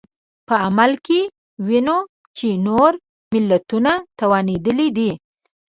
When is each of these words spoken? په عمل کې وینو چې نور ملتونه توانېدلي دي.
په 0.47 0.53
عمل 0.65 0.91
کې 1.05 1.19
وینو 1.67 1.99
چې 2.37 2.47
نور 2.67 2.91
ملتونه 3.33 3.91
توانېدلي 4.19 4.87
دي. 4.97 5.11